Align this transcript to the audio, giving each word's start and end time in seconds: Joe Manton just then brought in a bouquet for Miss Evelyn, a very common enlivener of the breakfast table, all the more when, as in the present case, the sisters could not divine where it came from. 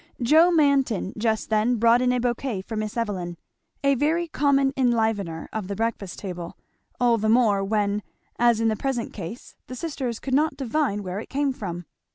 Joe 0.23 0.49
Manton 0.49 1.13
just 1.15 1.51
then 1.51 1.75
brought 1.75 2.01
in 2.01 2.11
a 2.11 2.17
bouquet 2.19 2.63
for 2.63 2.75
Miss 2.75 2.97
Evelyn, 2.97 3.37
a 3.83 3.93
very 3.93 4.27
common 4.27 4.73
enlivener 4.75 5.47
of 5.53 5.67
the 5.67 5.75
breakfast 5.75 6.17
table, 6.17 6.57
all 6.99 7.19
the 7.19 7.29
more 7.29 7.63
when, 7.63 8.01
as 8.39 8.59
in 8.59 8.67
the 8.67 8.75
present 8.75 9.13
case, 9.13 9.53
the 9.67 9.75
sisters 9.75 10.17
could 10.19 10.33
not 10.33 10.57
divine 10.57 11.03
where 11.03 11.19
it 11.19 11.29
came 11.29 11.53
from. 11.53 11.85